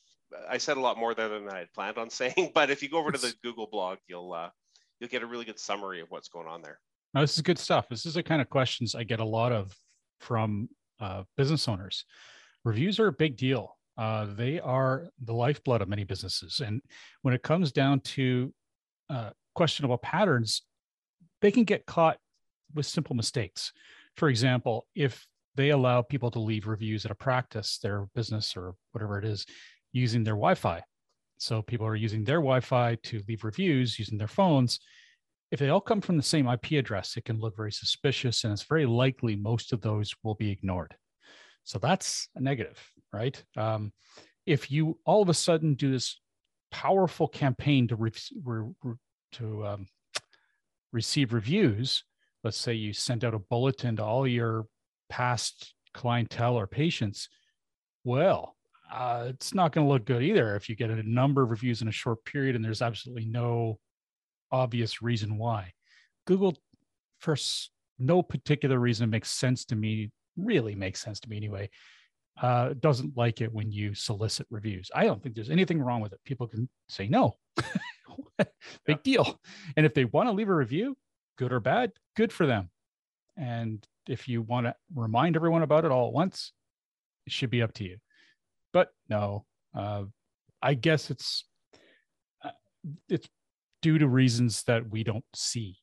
[0.50, 2.52] I said a lot more there than I had planned on saying.
[2.54, 4.50] But if you go over to the Google blog, you'll uh,
[5.00, 6.80] you'll get a really good summary of what's going on there.
[7.14, 7.88] This is good stuff.
[7.90, 9.76] This is the kind of questions I get a lot of
[10.20, 12.06] from uh, business owners.
[12.64, 13.78] Reviews are a big deal.
[13.98, 16.82] Uh, they are the lifeblood of many businesses, and
[17.22, 18.54] when it comes down to
[19.10, 20.64] uh, questionable patterns,
[21.42, 22.18] they can get caught
[22.74, 23.72] with simple mistakes.
[24.16, 25.26] For example, if
[25.56, 29.46] they allow people to leave reviews at a practice, their business or whatever it is,
[29.92, 30.82] using their Wi-Fi.
[31.38, 34.80] So people are using their Wi-Fi to leave reviews using their phones.
[35.52, 38.52] If they all come from the same IP address, it can look very suspicious, and
[38.52, 40.96] it's very likely most of those will be ignored.
[41.64, 42.80] So that's a negative,
[43.14, 43.42] right?
[43.56, 43.94] Um,
[44.46, 46.20] if you all of a sudden do this
[46.72, 48.12] powerful campaign to re-
[48.44, 48.96] re-
[49.34, 49.88] to um,
[50.92, 52.04] receive reviews,
[52.44, 54.66] let's say you sent out a bulletin to all your
[55.10, 57.30] past clientele or patients,
[58.04, 58.56] well,
[58.92, 61.82] uh, it's not going to look good either if you get a number of reviews
[61.82, 63.80] in a short period and there's absolutely no
[64.52, 65.72] obvious reason why.
[66.28, 66.56] Google,
[67.20, 67.36] for
[67.98, 71.70] no particular reason, makes sense to me, really makes sense to me anyway,
[72.42, 74.90] uh, doesn't like it when you solicit reviews.
[74.94, 76.20] I don't think there's anything wrong with it.
[76.26, 77.36] People can say no.
[78.38, 78.48] Big
[78.88, 78.96] yeah.
[79.04, 79.40] deal.
[79.78, 80.98] And if they want to leave a review,
[81.38, 82.70] good or bad, good for them.
[83.38, 86.52] And if you want to remind everyone about it all at once,
[87.26, 87.98] it should be up to you
[88.74, 89.46] but no,
[89.78, 90.04] uh,
[90.62, 91.46] I guess it's
[92.44, 92.50] uh,
[93.08, 93.30] it's
[93.82, 95.78] due to reasons that we don't see.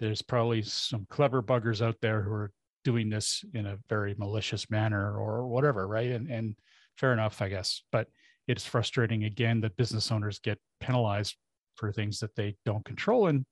[0.00, 2.50] There's probably some clever buggers out there who are
[2.84, 6.10] doing this in a very malicious manner or whatever, right?
[6.10, 6.56] And and
[6.96, 7.82] fair enough, I guess.
[7.92, 8.08] But
[8.48, 11.36] it's frustrating again that business owners get penalized
[11.76, 13.44] for things that they don't control and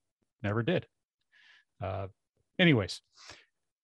[0.42, 0.86] never did.
[1.82, 2.08] Uh,
[2.58, 3.00] anyways,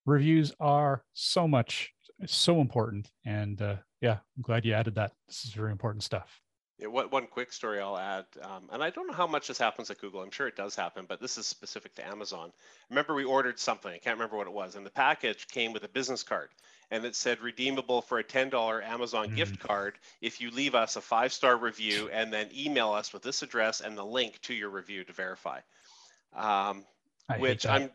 [0.05, 1.93] reviews are so much
[2.27, 5.13] so important and uh, yeah, I'm glad you added that.
[5.27, 6.41] This is very important stuff.
[6.79, 9.57] Yeah, what, one quick story I'll add, um, and I don't know how much this
[9.57, 10.21] happens at Google.
[10.21, 12.53] I'm sure it does happen, but this is specific to Amazon.
[12.91, 13.91] Remember, we ordered something.
[13.91, 16.51] I can't remember what it was, and the package came with a business card,
[16.91, 19.37] and it said redeemable for a $10 Amazon mm.
[19.37, 23.43] gift card if you leave us a five-star review and then email us with this
[23.43, 25.61] address and the link to your review to verify.
[26.35, 26.85] Um,
[27.39, 27.91] which I'm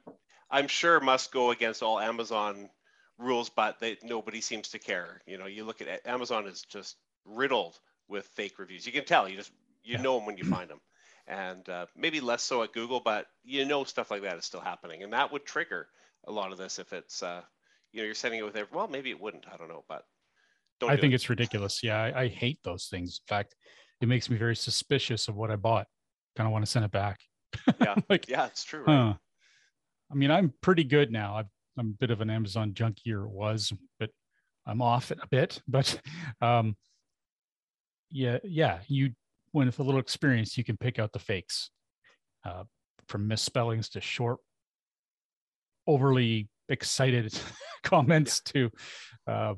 [0.49, 2.69] I'm sure must go against all Amazon
[3.17, 5.21] rules, but they, nobody seems to care.
[5.25, 7.79] You know, you look at Amazon is just riddled
[8.12, 8.86] with fake reviews.
[8.86, 9.28] You can tell.
[9.28, 9.52] You just
[9.84, 10.02] you yeah.
[10.02, 10.82] know them when you find them,
[11.28, 14.60] and uh, maybe less so at Google, but you know stuff like that is still
[14.60, 15.88] happening, and that would trigger
[16.26, 17.41] a lot of this if it's uh,
[17.91, 19.45] you know you're sending it with every, well maybe it wouldn't.
[19.52, 20.04] I don't know, but
[20.80, 21.15] don't I think it.
[21.15, 21.82] it's ridiculous.
[21.82, 23.21] Yeah, I, I hate those things.
[23.28, 23.56] In fact,
[24.02, 25.88] it makes me very suspicious of what I bought.
[26.36, 27.19] Kind of want to send it back.
[27.80, 28.84] yeah, like yeah, it's true.
[28.86, 28.95] Right?
[28.95, 29.13] Huh.
[30.12, 31.36] I mean, I'm pretty good now.
[31.38, 34.10] I've I'm a bit of an Amazon junkie or was, but
[34.65, 35.62] I'm off it a bit.
[35.67, 36.00] But
[36.41, 36.76] um,
[38.12, 39.12] yeah, yeah, you
[39.52, 41.71] when with a little experience, you can pick out the fakes,
[42.45, 42.63] uh,
[43.08, 44.39] from misspellings to short,
[45.88, 47.38] overly excited
[47.84, 48.69] comments to
[49.28, 49.56] uh,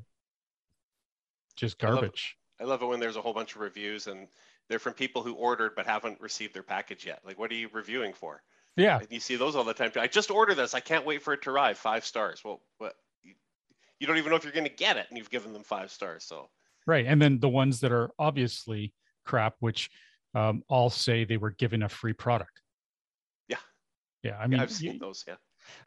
[1.55, 2.35] just garbage.
[2.59, 4.27] I love, I love it when there's a whole bunch of reviews and
[4.69, 7.19] they're from people who ordered but haven't received their package yet.
[7.25, 8.41] Like, what are you reviewing for?
[8.75, 8.99] Yeah.
[8.99, 9.91] And you see those all the time.
[9.99, 10.73] I just ordered this.
[10.73, 11.77] I can't wait for it to arrive.
[11.77, 12.41] Five stars.
[12.43, 12.95] Well, what?
[13.99, 15.91] You don't even know if you're going to get it, and you've given them five
[15.91, 16.23] stars.
[16.23, 16.49] So.
[16.85, 18.93] Right, and then the ones that are obviously
[19.25, 19.89] crap, which
[20.35, 22.61] um, all say they were given a free product.
[23.47, 23.57] Yeah.
[24.23, 25.23] Yeah, I mean, yeah, I've seen you, those.
[25.27, 25.35] Yeah.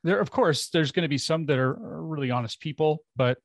[0.03, 3.39] There, of course, there's going to be some that are really honest people, but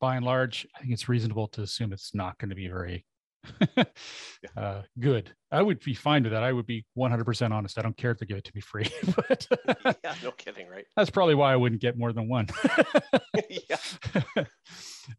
[0.00, 3.04] by and large, I think it's reasonable to assume it's not going to be very
[4.56, 5.32] uh, good.
[5.50, 6.42] I would be fine with that.
[6.42, 7.78] I would be 100% honest.
[7.78, 8.88] I don't care if they give it to me free.
[9.16, 9.46] but
[10.04, 10.84] yeah, no kidding, right?
[10.96, 12.48] That's probably why I wouldn't get more than one.
[13.48, 13.76] yeah.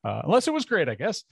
[0.03, 1.23] Uh, unless it was great, I guess.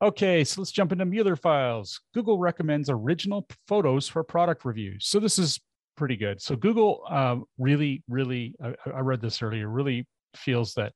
[0.00, 2.00] Okay, so let's jump into Mueller files.
[2.14, 5.06] Google recommends original photos for product reviews.
[5.08, 5.60] So this is
[5.96, 6.40] pretty good.
[6.40, 10.92] So Google uh, really, really, I, I read this earlier, really feels that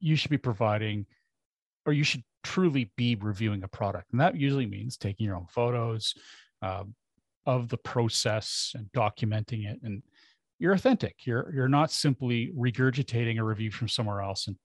[0.00, 1.06] you should be providing
[1.86, 4.10] or you should truly be reviewing a product.
[4.10, 6.12] And that usually means taking your own photos
[6.62, 6.94] um,
[7.46, 9.78] of the process and documenting it.
[9.84, 10.02] And
[10.58, 11.26] you're authentic.
[11.26, 14.56] You're you're not simply regurgitating a review from somewhere else and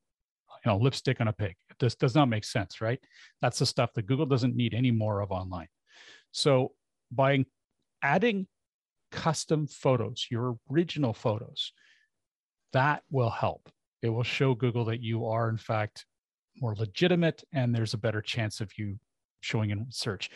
[0.65, 1.55] you know lipstick on a pig.
[1.81, 2.99] This does not make sense, right?
[3.41, 5.67] That's the stuff that Google doesn't need any more of online.
[6.31, 6.71] So
[7.11, 7.43] by
[8.01, 8.47] adding
[9.11, 11.73] custom photos, your original photos,
[12.71, 13.69] that will help.
[14.01, 16.05] It will show Google that you are, in fact,
[16.61, 18.97] more legitimate and there's a better chance of you
[19.41, 20.29] showing in search.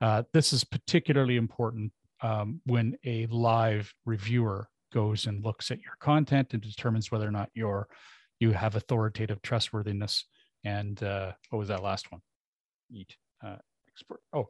[0.00, 1.92] Uh, this is particularly important
[2.22, 7.32] um, when a live reviewer goes and looks at your content and determines whether or
[7.32, 7.88] not you're
[8.40, 10.24] you have authoritative trustworthiness
[10.64, 12.20] and uh, what was that last one?
[12.90, 13.56] Eat uh,
[13.88, 14.20] expert.
[14.32, 14.48] Oh,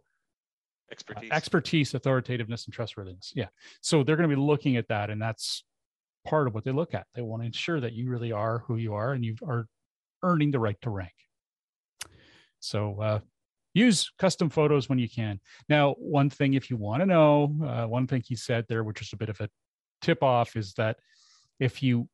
[0.91, 3.33] expertise, uh, expertise, authoritativeness, and trustworthiness.
[3.35, 3.49] Yeah.
[3.81, 5.65] So they're going to be looking at that, and that's
[6.27, 7.07] part of what they look at.
[7.15, 9.67] They want to ensure that you really are who you are and you are
[10.23, 11.13] earning the right to rank.
[12.61, 13.21] So uh,
[13.75, 15.41] use custom photos when you can.
[15.69, 19.01] Now, one thing, if you want to know, uh, one thing he said there, which
[19.01, 19.49] is a bit of a
[20.03, 20.99] tip off, is that
[21.61, 22.09] if you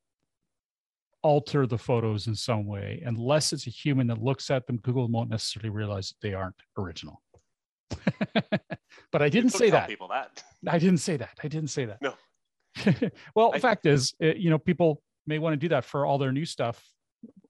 [1.25, 5.09] alter the photos in some way, unless it's a human that looks at them, Google
[5.09, 7.21] won't necessarily realize that they aren't original.
[9.11, 9.89] but I didn't say that.
[9.89, 10.45] People that.
[10.69, 11.39] I didn't say that.
[11.43, 12.01] I didn't say that.
[12.03, 12.15] No.
[13.35, 16.19] well, the fact is, eh, you know, people may want to do that for all
[16.19, 16.85] their new stuff,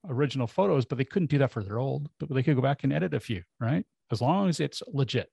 [0.09, 2.09] original photos, but they couldn't do that for their old.
[2.21, 3.85] But they could go back and edit a few, right?
[4.13, 5.29] As long as it's legit.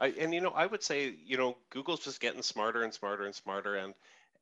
[0.00, 3.26] I, and you know, I would say, you know, Google's just getting smarter and smarter
[3.26, 3.94] and smarter, and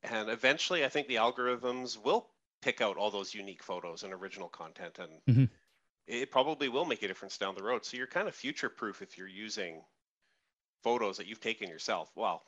[0.03, 2.29] and eventually, I think the algorithms will
[2.63, 5.45] pick out all those unique photos and original content, and mm-hmm.
[6.07, 7.85] it probably will make a difference down the road.
[7.85, 9.83] So you're kind of future proof if you're using
[10.83, 12.11] photos that you've taken yourself.
[12.17, 12.43] Well,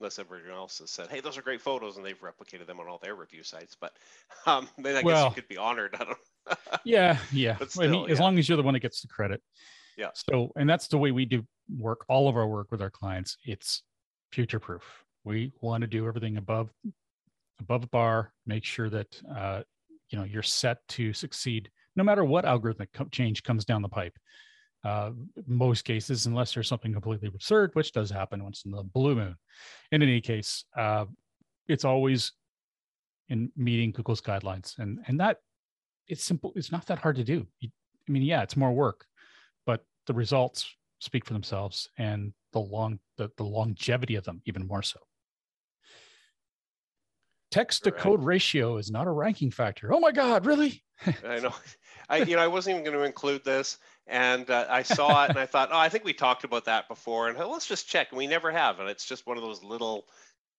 [0.00, 2.88] unless everyone else has said, "Hey, those are great photos," and they've replicated them on
[2.88, 3.76] all their review sites.
[3.80, 3.92] But
[4.46, 5.96] um, then I well, guess you could be honored.
[5.98, 6.58] I don't.
[6.84, 7.56] yeah, yeah.
[7.68, 8.12] Still, I mean, yeah.
[8.12, 9.40] as long as you're the one that gets the credit.
[9.96, 10.08] Yeah.
[10.14, 11.46] So, and that's the way we do
[11.78, 12.04] work.
[12.08, 13.82] All of our work with our clients, it's
[14.32, 14.82] future proof.
[15.24, 16.70] We want to do everything above
[17.62, 18.32] above a bar.
[18.46, 19.62] Make sure that uh,
[20.10, 24.16] you know you're set to succeed, no matter what algorithmic change comes down the pipe
[24.84, 25.10] uh,
[25.46, 29.36] most cases, unless there's something completely absurd, which does happen once in the blue moon.
[29.92, 31.04] In any case, uh,
[31.68, 32.32] it's always
[33.28, 35.38] in meeting Google's guidelines, and and that
[36.08, 36.52] it's simple.
[36.56, 37.46] It's not that hard to do.
[37.62, 39.06] I mean, yeah, it's more work,
[39.66, 40.66] but the results
[40.98, 44.98] speak for themselves, and the long the, the longevity of them even more so.
[47.52, 49.92] Text to code ratio is not a ranking factor.
[49.92, 50.82] Oh my God, really?
[51.24, 51.54] I know.
[52.08, 55.30] I you know I wasn't even going to include this, and uh, I saw it
[55.30, 58.08] and I thought, oh, I think we talked about that before, and let's just check.
[58.10, 60.06] And we never have, and it's just one of those little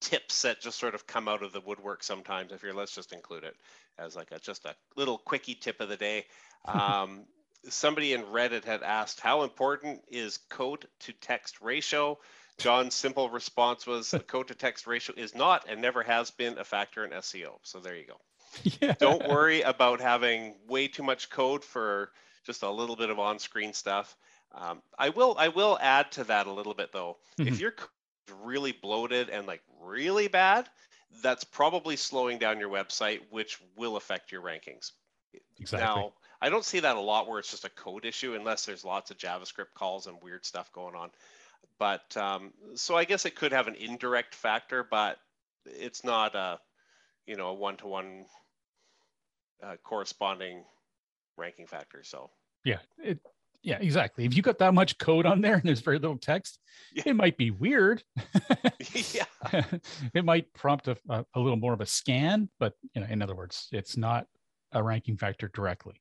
[0.02, 2.52] tips that just sort of come out of the woodwork sometimes.
[2.52, 3.56] If you're, let's just include it
[3.98, 6.26] as like a just a little quickie tip of the day.
[6.66, 7.26] Um,
[7.70, 12.20] somebody in Reddit had asked, how important is code to text ratio?
[12.58, 16.58] John's simple response was the code to text ratio is not and never has been
[16.58, 17.60] a factor in SEO.
[17.64, 18.20] So there you go.
[18.82, 18.94] Yeah.
[19.00, 22.12] Don't worry about having way too much code for
[22.46, 24.16] just a little bit of on-screen stuff.
[24.54, 27.18] Um, I will I will add to that a little bit though.
[27.40, 27.48] Mm-hmm.
[27.48, 27.74] If you're
[28.44, 30.70] really bloated and like really bad,
[31.22, 34.92] that's probably slowing down your website, which will affect your rankings.
[35.60, 35.86] Exactly.
[35.86, 38.84] Now, I don't see that a lot where it's just a code issue, unless there's
[38.84, 41.10] lots of JavaScript calls and weird stuff going on.
[41.84, 45.18] But um, so I guess it could have an indirect factor, but
[45.66, 46.58] it's not a
[47.28, 48.24] you know a one-to-one
[49.62, 50.64] uh, corresponding
[51.36, 52.02] ranking factor.
[52.02, 52.30] So
[52.64, 53.20] yeah, it
[53.64, 54.24] yeah exactly.
[54.24, 56.58] If you got that much code on there and there's very little text,
[56.96, 57.04] yeah.
[57.06, 58.02] it might be weird.
[59.12, 59.26] yeah,
[60.14, 63.36] it might prompt a, a, little more of a scan, but you know, in other
[63.36, 64.26] words, it's not
[64.72, 65.96] a ranking factor directly.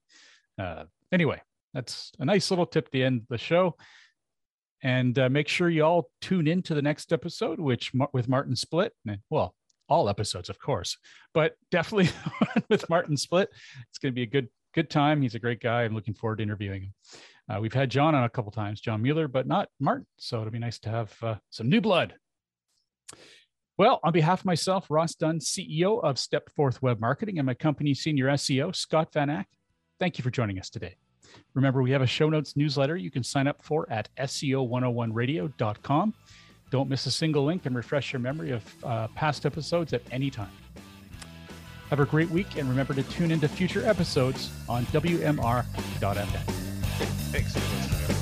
[0.61, 1.43] Uh, anyway,
[1.75, 3.75] that's a nice little tip to end the show.
[4.83, 8.55] And uh, make sure you all tune in to the next episode, which with Martin
[8.55, 8.91] Splitt.
[9.31, 9.55] Well,
[9.89, 10.97] all episodes, of course,
[11.35, 12.11] but definitely
[12.69, 13.47] with Martin Splitt.
[13.91, 15.23] It's going to be a good good time.
[15.23, 15.83] He's a great guy.
[15.83, 16.95] I'm looking forward to interviewing him.
[17.49, 20.07] Uh, we've had John on a couple times, John Mueller, but not Martin.
[20.17, 22.15] So it'll be nice to have uh, some new blood.
[23.79, 27.55] Well, on behalf of myself, Ross Dunn, CEO of Step Stepforth Web Marketing, and my
[27.55, 29.47] company senior SEO, Scott Van Achte,
[29.99, 30.97] thank you for joining us today.
[31.55, 36.15] Remember, we have a show notes newsletter you can sign up for at SEO101radio.com.
[36.71, 40.31] Don't miss a single link and refresh your memory of uh, past episodes at any
[40.31, 40.51] time.
[41.91, 46.27] Have a great week and remember to tune into future episodes on WMR.fm.
[47.31, 48.22] Thanks.